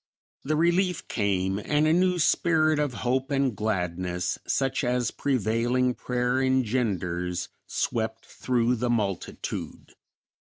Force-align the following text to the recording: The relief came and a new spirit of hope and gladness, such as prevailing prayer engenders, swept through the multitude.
The 0.43 0.55
relief 0.55 1.07
came 1.07 1.59
and 1.63 1.85
a 1.85 1.93
new 1.93 2.17
spirit 2.17 2.79
of 2.79 2.91
hope 3.05 3.29
and 3.29 3.55
gladness, 3.55 4.39
such 4.47 4.83
as 4.83 5.11
prevailing 5.11 5.93
prayer 5.93 6.41
engenders, 6.41 7.49
swept 7.67 8.25
through 8.25 8.77
the 8.77 8.89
multitude. 8.89 9.93